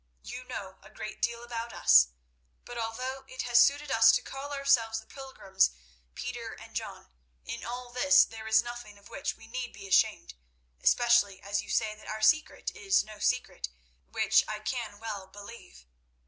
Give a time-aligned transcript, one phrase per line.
[0.23, 2.07] You know a great deal about us,
[2.65, 5.69] but although it has suited us to call ourselves the pilgrims
[6.15, 7.11] Peter and John,
[7.45, 10.33] in all this there is nothing of which we need be ashamed,
[10.81, 13.69] especially as you say that our secret is no secret,
[14.09, 15.85] which I can well believe.